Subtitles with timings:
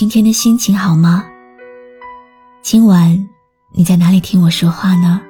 [0.00, 1.26] 今天的心情好吗？
[2.62, 3.28] 今晚
[3.70, 5.20] 你在哪里听我说话呢？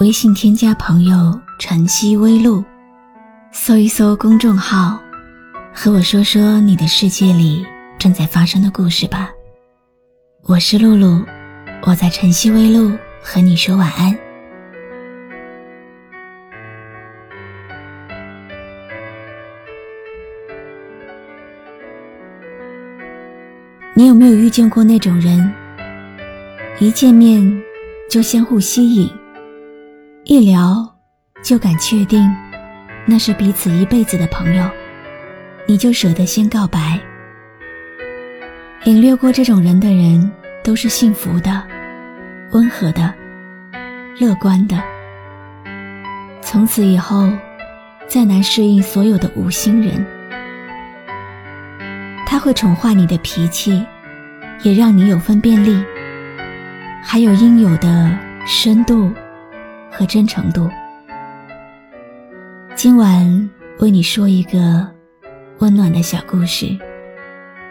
[0.00, 2.64] 微信添加朋友“晨曦微露”，
[3.52, 4.98] 搜一搜公众号，
[5.74, 7.62] 和我说说你的世界里
[7.98, 9.28] 正在发生的故事吧。
[10.44, 11.22] 我是露露，
[11.82, 12.90] 我在晨曦微露
[13.22, 14.18] 和你说晚安。
[23.98, 25.50] 你有没有遇见过那种人？
[26.78, 27.62] 一见面
[28.10, 29.10] 就相互吸引，
[30.24, 30.86] 一聊
[31.42, 32.30] 就敢确定
[33.06, 34.68] 那是彼此一辈子的朋友，
[35.64, 37.00] 你就舍得先告白。
[38.84, 40.30] 领略过这种人的人
[40.62, 41.62] 都是幸福的、
[42.50, 43.14] 温和的、
[44.18, 44.76] 乐观的。
[46.42, 47.30] 从此以后，
[48.06, 50.04] 再难适应所有的无心人。
[52.36, 53.82] 他会宠坏你的脾气，
[54.62, 55.82] 也让你有分辨力，
[57.02, 58.14] 还有应有的
[58.46, 59.10] 深度
[59.90, 60.70] 和真诚度。
[62.74, 64.86] 今晚为你说一个
[65.60, 66.78] 温暖的小故事，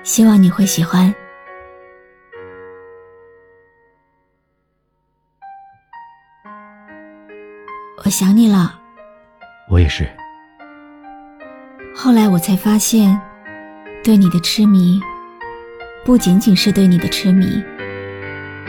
[0.02, 1.14] 希望你会喜欢。
[8.04, 8.80] 我想你了，
[9.70, 10.10] 我也是。
[11.96, 13.16] 后来我才发现。
[14.06, 15.02] 对你的痴迷，
[16.06, 17.60] 不仅仅是对你的痴迷，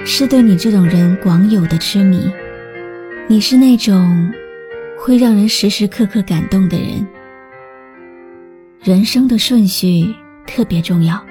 [0.02, 2.32] 是对你这种人广有的痴迷。
[3.28, 4.32] 你是那种
[4.98, 7.06] 会让人时时刻刻感动的人。
[8.80, 10.10] 人生的顺序
[10.46, 11.22] 特别重要。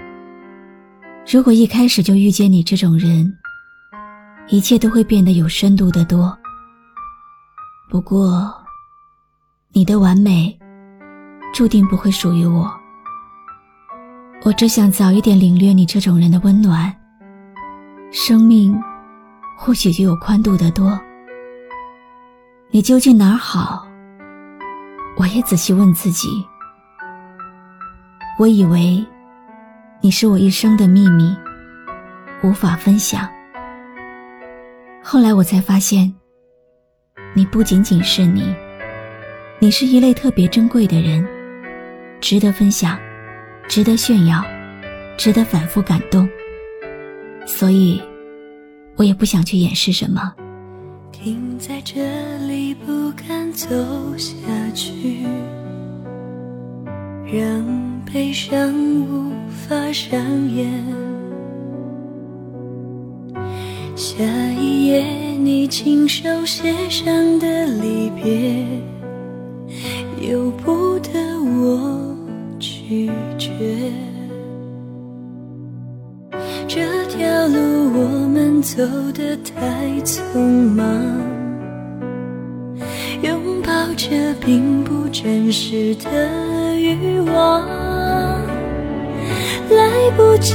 [1.27, 3.35] 如果一开始就遇见你这种人，
[4.49, 6.37] 一切都会变得有深度的多。
[7.89, 8.53] 不过，
[9.73, 10.55] 你的完美，
[11.55, 12.71] 注定不会属于我。
[14.43, 16.93] 我只想早一点领略你这种人的温暖。
[18.11, 18.79] 生命
[19.57, 20.97] 或许就有宽度的多。
[22.69, 23.87] 你究竟哪儿好？
[25.17, 26.27] 我也仔细问自己。
[28.37, 29.03] 我以为
[30.01, 31.35] 你是我一生的秘密，
[32.43, 33.27] 无法分享。
[35.01, 36.13] 后来我才发现，
[37.33, 38.53] 你不仅仅是你，
[39.59, 41.25] 你是一类特别珍贵的人，
[42.19, 42.99] 值得分享。
[43.67, 44.43] 值得炫耀，
[45.17, 46.27] 值得反复感动，
[47.45, 48.01] 所以，
[48.95, 50.33] 我也不想去掩饰什么。
[51.11, 52.01] 停在这
[52.47, 53.67] 里，不敢走
[54.17, 54.37] 下
[54.73, 55.25] 去，
[57.25, 60.19] 让悲伤无法上
[60.53, 60.71] 演。
[63.95, 64.23] 下
[64.57, 65.03] 一页，
[65.37, 68.65] 你亲手写上的离别，
[70.29, 71.11] 由不得
[71.41, 72.04] 我。
[72.87, 73.09] 拒
[73.39, 73.49] 绝
[76.67, 77.57] 这条路，
[77.97, 80.37] 我们走得太匆
[80.75, 80.85] 忙，
[83.23, 87.67] 拥抱着并不真实的欲望，
[89.71, 90.53] 来不及，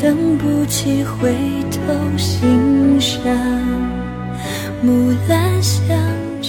[0.00, 1.34] 等不起，回
[1.70, 1.78] 头
[2.16, 3.22] 欣赏，
[4.82, 5.94] 木兰香
[6.40, 6.48] 遮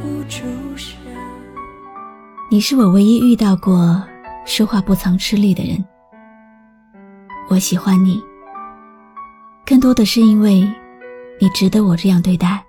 [0.00, 0.40] 不住。
[2.48, 4.00] 你是我唯一遇到过
[4.44, 5.84] 说话不曾吃力的人。
[7.48, 8.22] 我喜欢你，
[9.66, 10.60] 更多的是因为
[11.40, 12.64] 你值得我这样对待。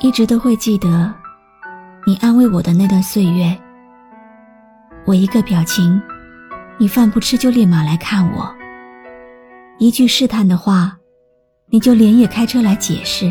[0.00, 1.14] 一直都会记得
[2.06, 3.54] 你安慰我的那段岁月。
[5.04, 6.00] 我一个表情，
[6.78, 8.50] 你饭不吃就立马来看我；
[9.76, 10.96] 一句试探的话，
[11.68, 13.30] 你就连夜开车来解释。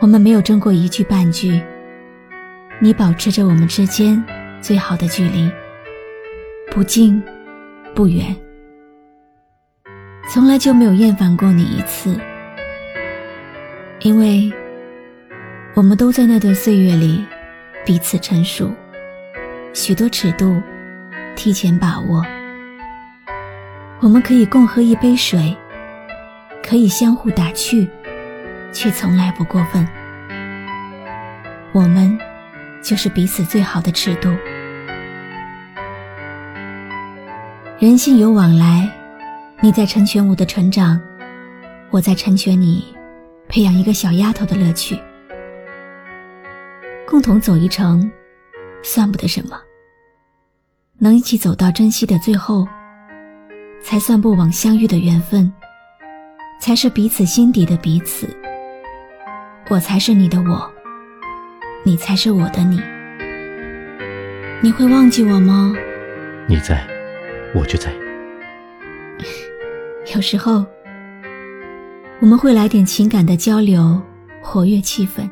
[0.00, 1.62] 我们没有争过一句半句。
[2.80, 4.22] 你保持着我们之间
[4.60, 5.50] 最好的距离，
[6.70, 7.20] 不近
[7.92, 8.36] 不远，
[10.28, 12.16] 从来就没有厌烦过你一次。
[13.98, 14.52] 因为
[15.74, 17.26] 我们都在那段岁月里
[17.84, 18.70] 彼此成熟，
[19.74, 20.62] 许多尺度
[21.34, 22.24] 提前把握。
[23.98, 25.56] 我们可以共喝一杯水，
[26.62, 27.88] 可以相互打趣，
[28.70, 29.84] 却从来不过分。
[31.72, 32.16] 我们。
[32.88, 34.30] 就是彼此最好的尺度。
[37.78, 38.88] 人性有往来，
[39.60, 40.98] 你在成全我的成长，
[41.90, 42.96] 我在成全你
[43.46, 44.98] 培养一个小丫头的乐趣。
[47.06, 48.10] 共同走一程，
[48.82, 49.60] 算不得什么。
[50.96, 52.66] 能一起走到珍惜的最后，
[53.82, 55.52] 才算不枉相遇的缘分，
[56.58, 58.26] 才是彼此心底的彼此。
[59.68, 60.72] 我才是你的我，
[61.84, 62.80] 你才是我的你。
[64.60, 65.72] 你会忘记我吗？
[66.46, 66.86] 你在。
[67.54, 67.90] 我就在。
[70.14, 70.66] 有时候，
[72.20, 74.00] 我们会来点情感的交流，
[74.42, 75.28] 活跃气氛。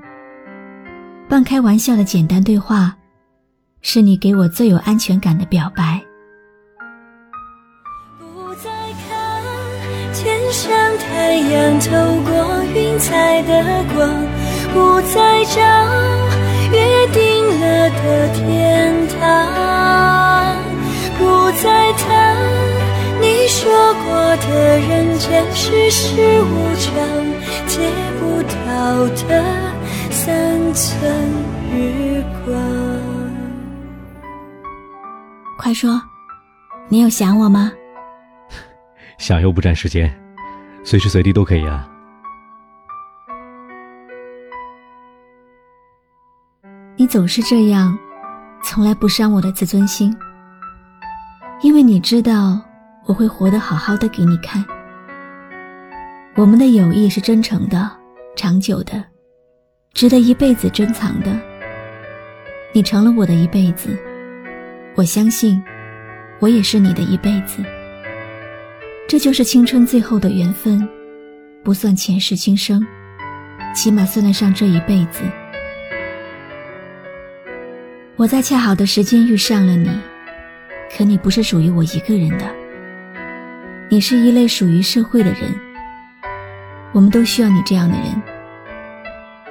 [1.29, 2.97] 半开玩笑的简单对话，
[3.83, 6.01] 是你给我最有安全感的表白。
[8.19, 8.71] 不再
[9.07, 9.43] 看
[10.15, 11.91] 天上太阳透
[12.23, 14.09] 过云彩的光，
[14.77, 15.63] 不再找
[16.71, 20.55] 约定了的天堂。
[21.19, 22.37] 不再谈
[23.19, 23.73] 你说
[24.05, 26.93] 过的人间世事无常，
[27.67, 27.91] 借
[28.21, 29.43] 不到的
[30.11, 31.11] 三寸
[31.73, 32.55] 日光。
[35.57, 35.99] 快说，
[36.91, 37.73] 你有想我吗？
[39.17, 40.15] 想又不占时间，
[40.85, 41.89] 随时随地都可以啊。
[46.99, 47.97] 你总是这样，
[48.65, 50.17] 从来不伤我的自尊心。
[51.61, 52.59] 因为你知道
[53.05, 54.65] 我会活得好好的给你看，
[56.37, 57.91] 我们的友谊是真诚的、
[58.35, 59.05] 长久的，
[59.93, 61.39] 值得一辈子珍藏的。
[62.73, 63.95] 你成了我的一辈子，
[64.95, 65.63] 我相信，
[66.39, 67.63] 我也是你的一辈子。
[69.07, 70.89] 这就是青春最后的缘分，
[71.63, 72.83] 不算前世今生，
[73.75, 75.21] 起码算得上这一辈子。
[78.17, 79.91] 我在恰好的时间遇上了你。
[80.97, 82.47] 可你不是属于我一个人的，
[83.91, 85.55] 你是一类属于社会的人。
[86.93, 88.07] 我们都需要你这样的人，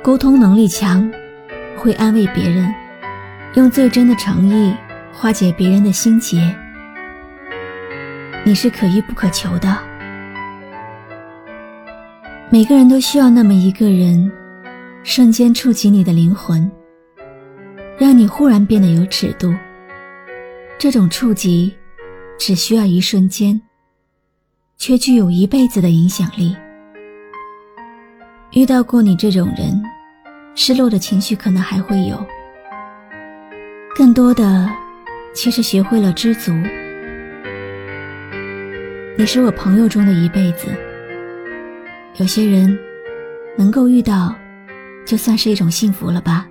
[0.01, 1.11] 沟通能力强，
[1.75, 2.73] 会安慰别人，
[3.53, 4.73] 用最真的诚意
[5.13, 6.55] 化解别人的心结。
[8.43, 9.77] 你是可遇不可求的，
[12.49, 14.31] 每个人都需要那么一个人，
[15.03, 16.71] 瞬间触及你的灵魂，
[17.97, 19.53] 让你忽然变得有尺度。
[20.77, 21.73] 这种触及，
[22.37, 23.59] 只需要一瞬间，
[24.77, 26.55] 却具有一辈子的影响力。
[28.51, 29.81] 遇到过你这种人，
[30.53, 32.25] 失落的情绪可能还会有，
[33.95, 34.69] 更多的，
[35.33, 36.51] 其实学会了知足。
[39.17, 40.67] 你是我朋友中的一辈子，
[42.17, 42.77] 有些人，
[43.57, 44.35] 能够遇到，
[45.05, 46.45] 就算是一种幸福了吧。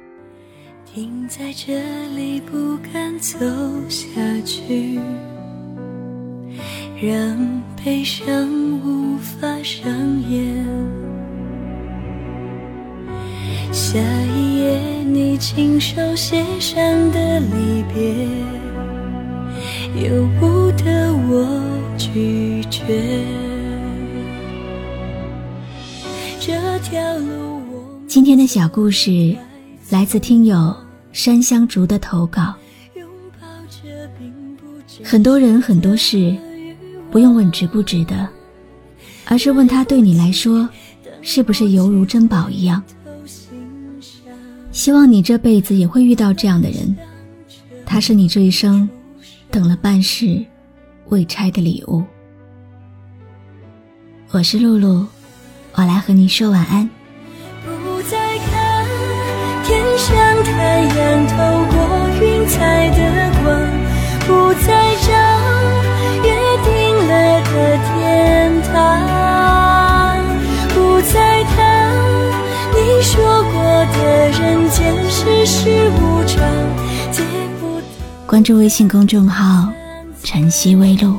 [0.95, 1.75] 停在这
[2.15, 3.37] 里，不敢走
[3.89, 4.97] 下去，
[7.03, 7.37] 让
[7.85, 8.49] 悲伤
[8.81, 9.91] 无法上
[10.31, 10.65] 演。
[13.73, 16.81] 下一页，你亲手写上
[17.11, 18.29] 的离别，
[20.09, 21.61] 由不得我
[21.99, 23.25] 拒绝。
[26.39, 26.53] 这
[26.85, 27.61] 条路，
[28.07, 29.37] 今天的小故事
[29.91, 30.84] 来自听友。
[31.15, 32.53] 山香竹的投稿。
[35.05, 36.37] 很多人很多事，
[37.11, 38.29] 不用问值不值得，
[39.25, 40.69] 而是问他对你来说，
[41.23, 42.83] 是不是犹如珍宝一样。
[44.73, 46.97] 希望你这辈子也会遇到这样的人，
[47.87, 48.89] 他是你这一生
[49.53, 50.45] 等了半世
[51.11, 52.03] 未拆的礼物。
[54.31, 55.07] 我是露露，
[55.75, 56.91] 我来和你说晚安。
[60.75, 61.35] 太阳透
[61.71, 61.77] 过
[62.21, 62.99] 云彩的
[63.45, 63.47] 光，
[64.27, 64.67] 不再
[64.97, 65.07] 找
[66.25, 66.29] 约
[66.65, 66.69] 定
[67.07, 67.13] 了
[67.45, 68.75] 的天堂，
[70.71, 71.55] 不再谈
[72.73, 73.15] 你说
[73.53, 73.97] 过的
[74.31, 74.75] 人间
[75.09, 76.43] 世事无常。
[78.27, 79.69] 关注微信公众号
[80.25, 81.17] “晨曦微露”，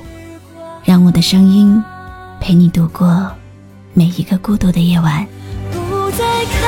[0.84, 1.82] 让我的声音
[2.42, 3.26] 陪你度过
[3.94, 5.26] 每一个孤独的夜晚。
[5.72, 6.65] 不再看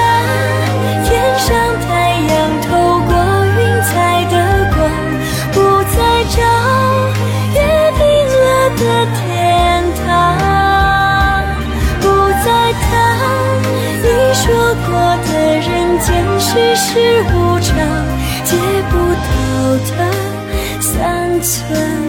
[19.91, 22.06] 的三寸。